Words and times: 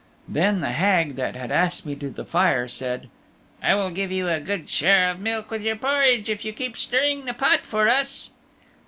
Then 0.27 0.61
the 0.61 0.71
Hag 0.71 1.15
that 1.17 1.35
had 1.35 1.51
asked 1.51 1.85
me 1.85 1.93
to 1.97 2.09
the 2.09 2.25
fire 2.25 2.67
said, 2.67 3.07
"I 3.61 3.75
will 3.75 3.91
give 3.91 4.11
you 4.11 4.27
a 4.27 4.39
good 4.39 4.67
share 4.67 5.11
of 5.11 5.19
milk 5.19 5.51
with 5.51 5.61
your 5.61 5.75
porridge 5.75 6.27
if 6.27 6.43
you 6.43 6.53
keep 6.53 6.75
stirring 6.75 7.25
the 7.25 7.35
pot 7.35 7.59
for 7.67 7.87
us." 7.87 8.31